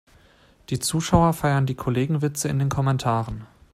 [0.71, 3.45] Die Zuschauer feiern die Kollegenwitze in den Kommentaren.